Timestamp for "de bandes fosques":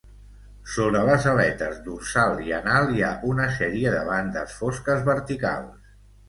3.97-5.07